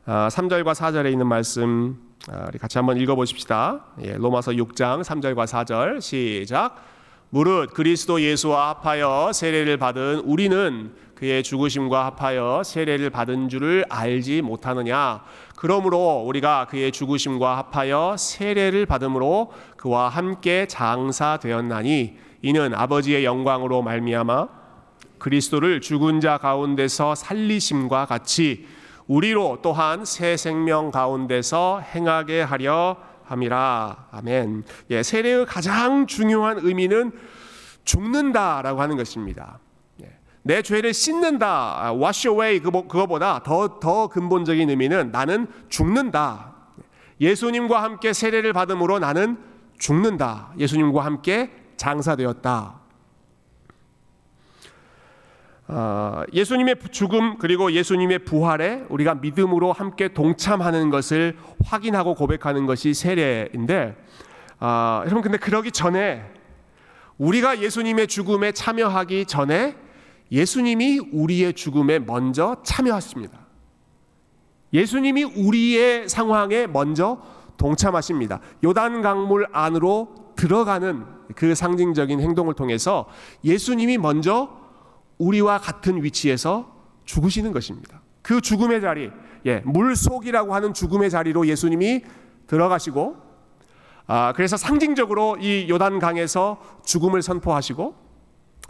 [0.05, 1.97] 3절과 아, 4절에 있는 말씀
[2.29, 3.85] 아, 우리 같이 한번 읽어보십시다.
[4.03, 6.75] 예, 로마서 6장 3절과 4절 시작.
[7.29, 15.23] 무릇 그리스도 예수와 합하여 세례를 받은 우리는 그의 죽으심과 합하여 세례를 받은 줄을 알지 못하느냐.
[15.55, 24.49] 그러므로 우리가 그의 죽으심과 합하여 세례를 받음으로 그와 함께 장사되었나니 이는 아버지의 영광으로 말미암아
[25.17, 28.67] 그리스도를 죽은 자 가운데서 살리심과 같이
[29.07, 34.09] 우리로 또한 새 생명 가운데서 행하게 하려 함이라.
[34.11, 34.65] 아멘.
[34.89, 37.13] 예, 세례의 가장 중요한 의미는
[37.85, 39.62] 죽는다라고 하는 것입니다.
[40.45, 46.53] 예, 내 죄를 씻는다, 아, wash away 그거보다 더, 더 근본적인 의미는 나는 죽는다.
[47.21, 49.37] 예수님과 함께 세례를 받음으로 나는
[49.77, 50.53] 죽는다.
[50.57, 52.81] 예수님과 함께 장사되었다.
[55.65, 63.95] 어, 예수님의 죽음 그리고 예수님의 부활에 우리가 믿음으로 함께 동참하는 것을 확인하고 고백하는 것이 세례인데
[64.59, 66.29] 어, 여러분 근데 그러기 전에
[67.17, 69.75] 우리가 예수님의 죽음에 참여하기 전에
[70.33, 73.39] 예수님이 우리의 죽음에 먼저 참여하십니다.
[74.73, 77.21] 예수님이 우리의 상황에 먼저
[77.57, 78.39] 동참하십니다.
[78.63, 83.07] 요단 강물 안으로 들어가는 그 상징적인 행동을 통해서
[83.43, 84.49] 예수님이 먼저
[85.19, 86.73] 우리와 같은 위치에서
[87.05, 88.01] 죽으시는 것입니다.
[88.23, 89.11] 그 죽음의 자리,
[89.45, 92.01] 예, 물 속이라고 하는 죽음의 자리로 예수님이
[92.47, 93.17] 들어가시고,
[94.07, 98.02] 아, 그래서 상징적으로 이 요단 강에서 죽음을 선포하시고,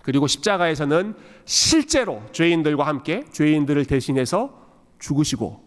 [0.01, 4.59] 그리고 십자가에서는 실제로 죄인들과 함께 죄인들을 대신해서
[4.99, 5.63] 죽으시고,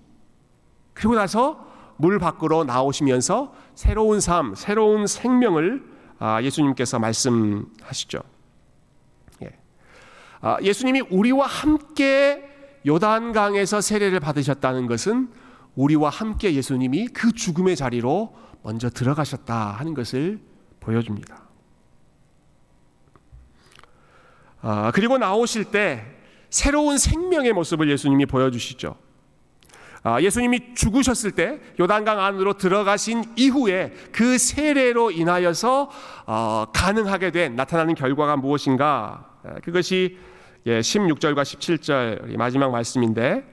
[0.93, 8.21] 그리고 나서 물 밖으로 나오시면서 새로운 삶, 새로운 생명을 아, 예수님께서 말씀하시죠.
[10.41, 12.49] 아, 예수님이 우리와 함께
[12.87, 15.29] 요단강에서 세례를 받으셨다는 것은
[15.75, 20.41] 우리와 함께 예수님이 그 죽음의 자리로 먼저 들어가셨다 하는 것을
[20.81, 21.46] 보여줍니다.
[24.63, 26.05] 아, 그리고 나오실 때
[26.51, 28.97] 새로운 생명의 모습을 예수님이 보여주시죠.
[30.03, 35.91] 아, 예수님이 죽으셨을 때 요단강 안으로 들어가신 이후에 그 세례로 인하여서
[36.27, 39.27] 어, 가능하게 된 나타나는 결과가 무엇인가?
[39.65, 40.19] 그것이
[40.65, 43.45] 16절과 예, 17절 마지막 말씀인데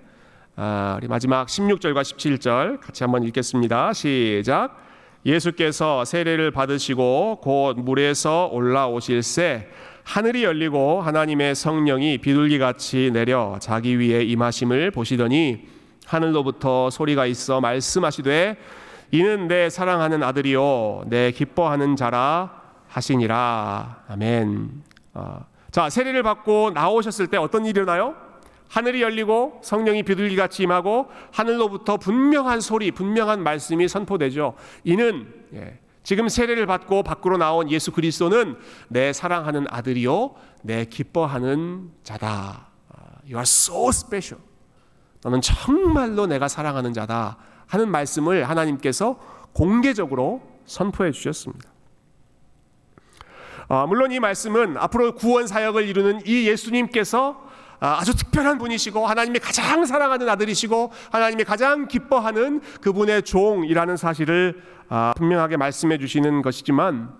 [0.56, 3.94] 아, 우리 마지막 16절과 17절 같이 한번 읽겠습니다.
[3.94, 4.78] 시작.
[5.26, 9.68] 예수께서 세례를 받으시고 곧 물에서 올라오실새
[10.04, 15.68] 하늘이 열리고 하나님의 성령이 비둘기 같이 내려 자기 위에 임하심을 보시더니
[16.06, 18.58] 하늘로부터 소리가 있어 말씀하시되
[19.12, 24.84] 이는 내 사랑하는 아들이요 내 기뻐하는 자라 하시니라 아멘.
[25.14, 28.16] 아, 자, 세례를 받고 나오셨을 때 어떤 일이 일어나요?
[28.70, 34.56] 하늘이 열리고 성령이 비둘기 같이 임하고 하늘로부터 분명한 소리, 분명한 말씀이 선포되죠.
[34.84, 38.58] 이는 예, 지금 세례를 받고 밖으로 나온 예수 그리스도는
[38.90, 42.68] 내 사랑하는 아들이요, 내 기뻐하는 자다.
[42.90, 44.44] 아, you are so special.
[45.24, 47.38] 너는 정말로 내가 사랑하는 자다.
[47.68, 49.18] 하는 말씀을 하나님께서
[49.54, 51.72] 공개적으로 선포해 주셨습니다.
[53.68, 57.42] 어, 물론 이 말씀은 앞으로 구원 사역을 이루는 이 예수님께서
[57.80, 64.83] 아, 아주 특별한 분이시고 하나님이 가장 사랑하는 아들이시고 하나님이 가장 기뻐하는 그분의 종이라는 사실을 아,
[65.18, 67.14] 분명하게 말씀해 주시는 것이지만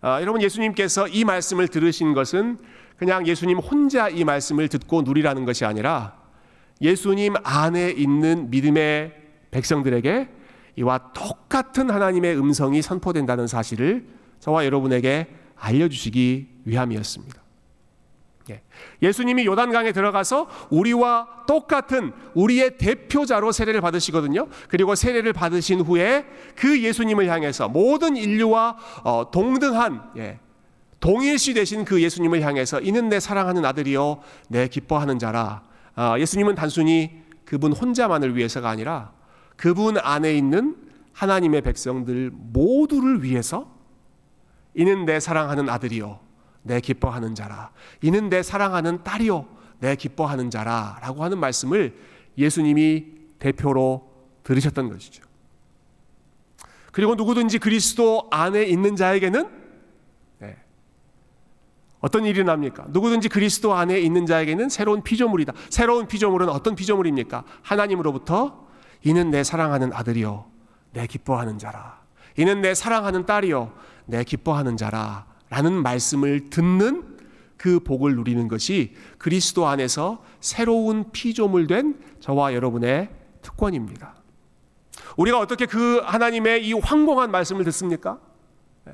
[0.00, 2.58] 아, 여러분 예수님께서 이 말씀을 들으신 것은
[2.96, 6.16] 그냥 예수님 혼자 이 말씀을 듣고 누리라는 것이 아니라
[6.80, 9.14] 예수님 안에 있는 믿음의
[9.50, 10.28] 백성들에게
[10.76, 14.06] 이와 똑같은 하나님의 음성이 선포된다는 사실을
[14.40, 17.45] 저와 여러분에게 알려주시기 위함이었습니다.
[18.50, 18.62] 예.
[19.02, 24.46] 예수님이 요단강에 들어가서 우리와 똑같은 우리의 대표자로 세례를 받으시거든요.
[24.68, 30.38] 그리고 세례를 받으신 후에 그 예수님을 향해서 모든 인류와 어, 동등한 예,
[31.00, 35.62] 동일시 되신 그 예수님을 향해서 이는 내 사랑하는 아들이요 내 기뻐하는 자라.
[35.94, 39.12] 아, 예수님은 단순히 그분 혼자만을 위해서가 아니라
[39.56, 40.76] 그분 안에 있는
[41.12, 43.74] 하나님의 백성들 모두를 위해서
[44.74, 46.25] 이는 내 사랑하는 아들이요
[46.66, 47.70] 내 기뻐하는 자라
[48.02, 49.46] 이는 내 사랑하는 딸이요
[49.78, 51.96] 내 기뻐하는 자라 라고 하는 말씀을
[52.36, 53.06] 예수님이
[53.38, 54.10] 대표로
[54.42, 55.24] 들으셨던 것이죠.
[56.92, 59.50] 그리고 누구든지 그리스도 안에 있는 자에게는
[60.38, 60.56] 네.
[62.00, 62.86] 어떤 일이 납니까?
[62.88, 65.52] 누구든지 그리스도 안에 있는 자에게는 새로운 피조물이다.
[65.68, 67.44] 새로운 피조물은 어떤 피조물입니까?
[67.62, 68.66] 하나님으로부터
[69.04, 70.46] 이는 내 사랑하는 아들이요
[70.92, 72.00] 내 기뻐하는 자라.
[72.38, 73.72] 이는 내 사랑하는 딸이요
[74.06, 77.16] 내 기뻐하는 자라 라는 말씀을 듣는
[77.56, 83.10] 그 복을 누리는 것이 그리스도 안에서 새로운 피조물 된 저와 여러분의
[83.42, 84.14] 특권입니다.
[85.16, 88.18] 우리가 어떻게 그 하나님의 이 황공한 말씀을 듣습니까?
[88.84, 88.92] 네.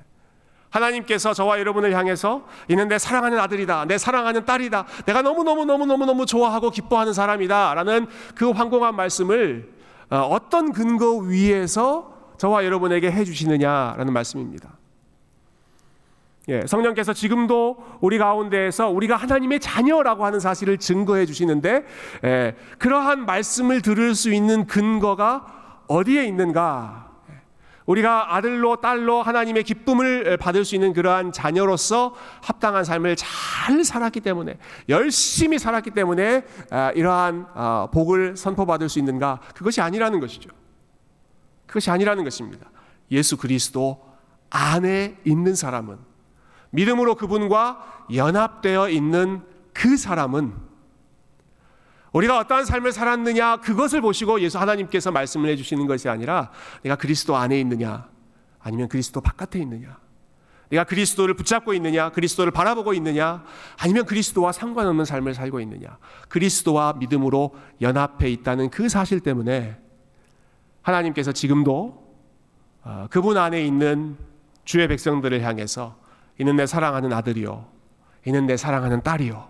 [0.70, 3.86] 하나님께서 저와 여러분을 향해서 이는 내 사랑하는 아들이다.
[3.86, 4.86] 내 사랑하는 딸이다.
[5.06, 7.74] 내가 너무너무너무너무너무 좋아하고 기뻐하는 사람이다.
[7.74, 9.72] 라는 그 황공한 말씀을
[10.10, 14.78] 어, 어떤 근거 위에서 저와 여러분에게 해주시느냐라는 말씀입니다.
[16.48, 21.84] 예, 성령께서 지금도 우리 가운데에서 우리가 하나님의 자녀라고 하는 사실을 증거해 주시는데
[22.24, 27.10] 예, 그러한 말씀을 들을 수 있는 근거가 어디에 있는가?
[27.86, 34.56] 우리가 아들로 딸로 하나님의 기쁨을 받을 수 있는 그러한 자녀로서 합당한 삶을 잘 살았기 때문에
[34.88, 39.40] 열심히 살았기 때문에 아, 이러한 아, 복을 선포받을 수 있는가?
[39.54, 40.50] 그것이 아니라는 것이죠.
[41.66, 42.70] 그것이 아니라는 것입니다.
[43.10, 44.00] 예수 그리스도
[44.50, 46.11] 안에 있는 사람은
[46.72, 50.54] 믿음으로 그분과 연합되어 있는 그 사람은
[52.12, 56.50] 우리가 어떠한 삶을 살았느냐 그것을 보시고 예수 하나님께서 말씀을 해주시는 것이 아니라
[56.82, 58.08] 내가 그리스도 안에 있느냐
[58.58, 59.98] 아니면 그리스도 바깥에 있느냐
[60.68, 63.44] 내가 그리스도를 붙잡고 있느냐 그리스도를 바라보고 있느냐
[63.78, 69.78] 아니면 그리스도와 상관없는 삶을 살고 있느냐 그리스도와 믿음으로 연합해 있다는 그 사실 때문에
[70.82, 72.02] 하나님께서 지금도
[72.84, 74.16] 어, 그분 안에 있는
[74.64, 76.01] 주의 백성들을 향해서
[76.42, 77.68] 이는 내 사랑하는 아들이요
[78.26, 79.48] 이는 내 사랑하는 딸이요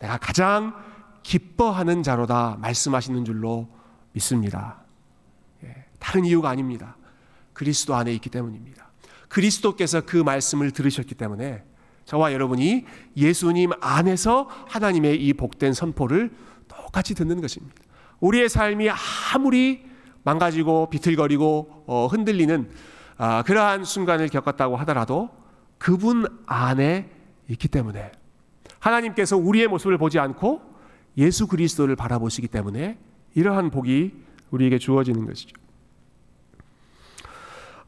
[0.00, 0.74] 내가 가장
[1.22, 3.68] 기뻐하는 자로다 말씀하시는 줄로
[4.12, 4.78] 믿습니다.
[5.62, 6.96] 예, 다른 이유가 아닙니다.
[7.52, 8.90] 그리스도 안에 있기 때문입니다.
[9.28, 11.62] 그리스도께서 그 말씀을 들으셨기 때문에
[12.04, 12.84] 저와 여러분이
[13.16, 16.32] 예수님 안에서 하나님의 이 복된 선포를
[16.66, 17.76] 똑같이 듣는 것입니다.
[18.18, 18.88] 우리의 삶이
[19.32, 19.86] 아무리
[20.24, 22.68] 망가지고 비틀거리고 어, 흔들리는
[23.18, 25.43] 아, 그러한 순간을 겪었다고 하더라도
[25.84, 27.10] 그분 안에
[27.50, 28.10] 있기 때문에
[28.78, 30.62] 하나님께서 우리의 모습을 보지 않고
[31.18, 32.96] 예수 그리스도를 바라보시기 때문에
[33.34, 34.14] 이러한 복이
[34.50, 35.54] 우리에게 주어지는 것이죠.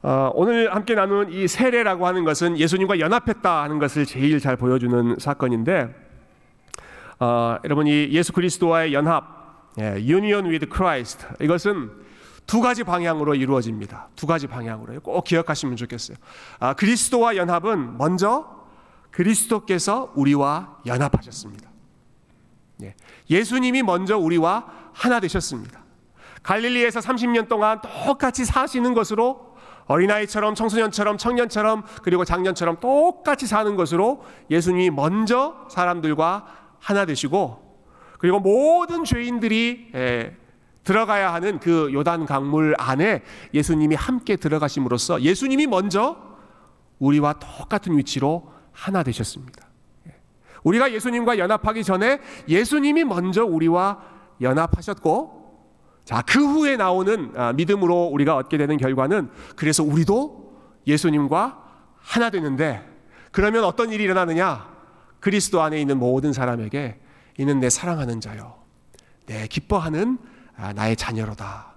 [0.03, 5.17] 어, 오늘 함께 나눈 이 세례라고 하는 것은 예수님과 연합했다 하는 것을 제일 잘 보여주는
[5.19, 5.95] 사건인데
[7.19, 11.91] 어, 여러분이 예수 그리스도와의 연합, 예, Union with Christ 이것은
[12.47, 14.09] 두 가지 방향으로 이루어집니다.
[14.15, 16.17] 두 가지 방향으로 꼭 기억하시면 좋겠어요.
[16.61, 18.57] 아, 그리스도와 연합은 먼저
[19.11, 21.71] 그리스도께서 우리와 연합하셨습니다.
[22.83, 22.95] 예,
[23.31, 25.85] 예수님이 먼저 우리와 하나 되셨습니다.
[26.43, 29.57] 갈릴리에서 30년 동안 똑같이 사시는 것으로
[29.87, 36.47] 어린아이처럼 청소년처럼 청년처럼 그리고 장년처럼 똑같이 사는 것으로 예수님이 먼저 사람들과
[36.79, 37.65] 하나 되시고
[38.19, 40.37] 그리고 모든 죄인들이 예,
[40.87, 43.23] 들어가야 하는 그 요단 강물 안에
[43.53, 46.17] 예수님이 함께 들어가심으로써 예수님이 먼저
[47.01, 49.67] 우리와 똑같은 위치로 하나 되셨습니다.
[50.63, 54.01] 우리가 예수님과 연합하기 전에 예수님이 먼저 우리와
[54.41, 55.37] 연합하셨고
[56.05, 61.65] 자, 그 후에 나오는 아, 믿음으로 우리가 얻게 되는 결과는 그래서 우리도 예수님과
[61.99, 62.89] 하나 되는데
[63.33, 64.73] 그러면 어떤 일이 일어나느냐?
[65.19, 67.01] 그리스도 안에 있는 모든 사람에게
[67.39, 68.55] 이는 내 사랑하는 자요.
[69.27, 70.19] 내 기뻐하는
[70.57, 71.75] 아, 나의 자녀로다.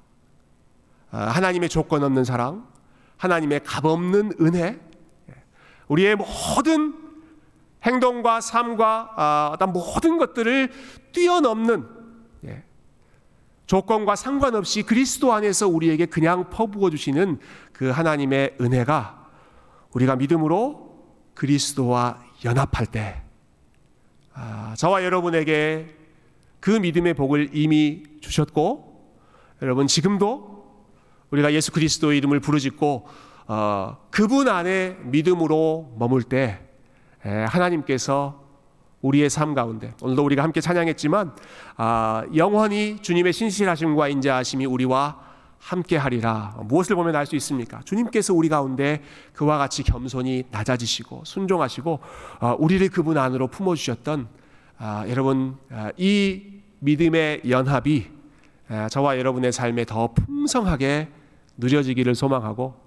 [1.11, 2.67] 아, 하나님의 조건 없는 사랑,
[3.17, 4.79] 하나님의 값 없는 은혜,
[5.29, 5.33] 예.
[5.87, 6.93] 우리의 모든
[7.83, 10.71] 행동과 삶과 아, 어떤 모든 것들을
[11.11, 11.87] 뛰어넘는
[12.45, 12.63] 예.
[13.65, 17.39] 조건과 상관없이 그리스도 안에서 우리에게 그냥 퍼부어 주시는
[17.73, 19.27] 그 하나님의 은혜가
[19.91, 20.89] 우리가 믿음으로
[21.33, 23.21] 그리스도와 연합할 때
[24.75, 25.98] 저와 여러분에게
[26.59, 28.89] 그 믿음의 복을 이미 주셨고
[29.61, 30.59] 여러분 지금도
[31.31, 33.07] 우리가 예수 그리스도의 이름을 부르짖고
[33.47, 36.59] 어, 그분 안에 믿음으로 머물 때
[37.25, 38.47] 에, 하나님께서
[39.01, 41.35] 우리의 삶 가운데 오늘도 우리가 함께 찬양했지만
[41.77, 46.55] 아, 영원히 주님의 신실하심과 인자하심이 우리와 함께 하리라.
[46.63, 47.81] 무엇을 보면 알 수 있습니까?
[47.83, 51.99] 주님께서 우리 가운데 그와 같이 겸손히 낮아지시고 순종하시고
[52.39, 54.29] 어, 우리를 그분 안으로 품어 주셨던
[54.81, 56.41] 아, 여러분 아, 이
[56.79, 58.09] 믿음의 연합이
[58.69, 61.09] 아, 저와 여러분의 삶에 더 풍성하게
[61.57, 62.79] 누려지기를 소망하고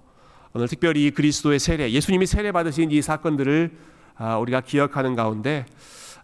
[0.53, 3.77] 오늘 특별히 그리스도의 세례, 예수님이 세례 받으신 이 사건들을
[4.15, 5.67] 아, 우리가 기억하는 가운데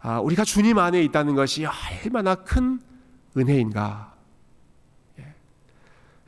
[0.01, 1.67] 아, 우리가 주님 안에 있다는 것이
[2.03, 2.79] 얼마나 큰
[3.37, 4.13] 은혜인가.
[5.19, 5.35] 예.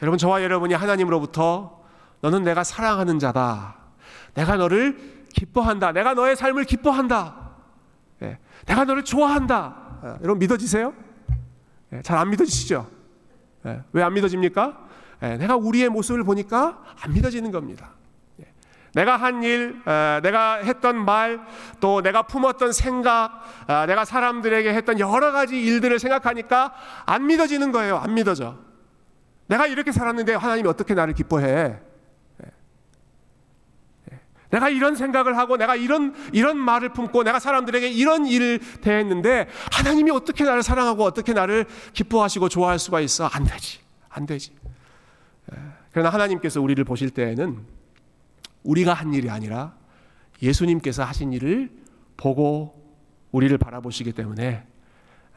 [0.04, 1.82] 여러분 저와 여러분이 하나님으로부터
[2.22, 3.76] 너는 내가 사랑하는 자다.
[4.36, 5.94] 내가 너를 기뻐한다.
[5.94, 7.41] 내가 너의 삶을 기뻐한다.
[8.62, 8.66] 예.
[8.68, 9.76] 내가 너를 좋아한다.
[10.04, 10.94] 예, 여러분 믿어지세요?
[11.94, 12.90] 예, 잘안 믿어지시죠?
[13.94, 14.88] 왜 안 믿어집니까?
[15.20, 17.92] 내가 우리의 모습을 보니까 안 믿어지는 겁니다.
[18.94, 21.40] 내가 한 일, 내가 했던 말,
[21.80, 23.44] 또 내가 품었던 생각,
[23.88, 26.74] 내가 사람들에게 했던 여러 가지 일들을 생각하니까
[27.06, 27.98] 안 믿어지는 거예요.
[27.98, 28.58] 안 믿어져.
[29.48, 31.80] 내가 이렇게 살았는데 하나님이 어떻게 나를 기뻐해?
[34.52, 40.12] 내가 이런 생각을 하고 내가 이런 이런 말을 품고 내가 사람들에게 이런 일을 대했는데 하나님이
[40.12, 43.26] 어떻게 나를 사랑하고 어떻게 나를 기뻐하시고 좋아할 수가 있어?
[43.28, 43.80] 안 되지.
[44.10, 44.52] 안 되지.
[45.92, 47.60] 그러나 하나님께서 우리를 보실 때에는
[48.64, 49.74] 우리가 한 일이 아니라
[50.42, 51.72] 예수님께서 하신 일을
[52.18, 52.82] 보고
[53.32, 54.64] 우리를 바라보시기 때문에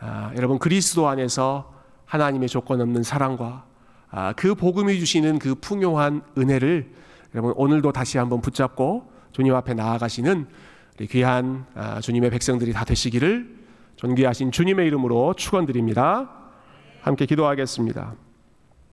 [0.00, 1.72] 아, 여러분 그리스도 안에서
[2.04, 3.66] 하나님의 조건 없는 사랑과
[4.10, 6.92] 아, 그 복음이 주시는 그 풍요한 은혜를
[7.34, 10.46] 여러분 오늘도 다시 한번 붙잡고 주님 앞에 나아가시는
[10.98, 13.64] 우리 귀한 아, 주님의 백성들이 다 되시기를
[13.96, 16.30] 존귀하신 주님의 이름으로 축원드립니다.
[17.00, 18.14] 함께 기도하겠습니다.